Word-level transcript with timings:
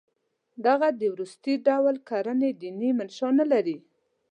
دغه 0.65 0.87
د 0.99 1.01
وروستي 1.13 1.53
ډول 1.67 1.95
کړنې 2.09 2.49
دیني 2.61 2.89
منشأ 2.99 3.29
نه 3.39 3.45
لري. 3.51 3.77